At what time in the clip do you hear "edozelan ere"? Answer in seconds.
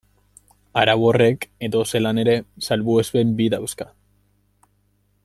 1.67-2.35